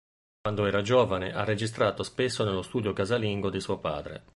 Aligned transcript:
Quando 0.41 0.65
era 0.65 0.81
giovane, 0.81 1.31
ha 1.31 1.43
registrato 1.43 2.01
spesso 2.01 2.43
nello 2.43 2.63
studio 2.63 2.91
casalingo 2.91 3.51
di 3.51 3.59
suo 3.61 3.77
padre. 3.77 4.23